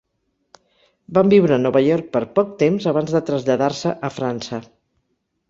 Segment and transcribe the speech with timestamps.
[1.17, 4.63] Van viure a Nova York per poc temps abans de traslladar-se a França.